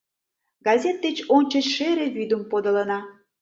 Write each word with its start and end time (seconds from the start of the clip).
Газет 0.67 0.97
деч 1.05 1.17
ончыч 1.35 1.65
шере 1.75 2.05
вӱдым 2.15 2.41
подылына. 2.51 2.99